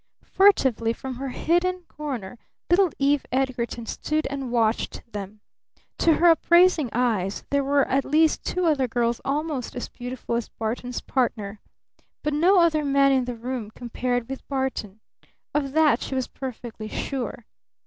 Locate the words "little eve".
2.71-3.23